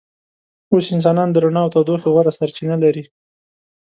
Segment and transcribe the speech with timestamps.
[0.73, 3.03] اوس انسانان د رڼا او تودوخې غوره سرچینه لري.